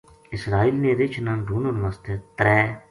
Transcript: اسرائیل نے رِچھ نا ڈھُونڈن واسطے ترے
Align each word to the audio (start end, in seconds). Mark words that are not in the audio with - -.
اسرائیل 0.35 0.75
نے 0.81 0.91
رِچھ 0.99 1.19
نا 1.25 1.33
ڈھُونڈن 1.45 1.75
واسطے 1.83 2.13
ترے 2.37 2.59